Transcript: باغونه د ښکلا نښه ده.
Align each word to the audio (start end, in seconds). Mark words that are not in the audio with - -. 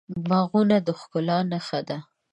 باغونه 0.27 0.77
د 0.85 0.87
ښکلا 0.99 1.37
نښه 1.51 1.79
ده. 1.87 1.97